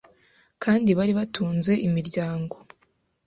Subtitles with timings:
[0.63, 2.55] kandi bari batunze imiryango.”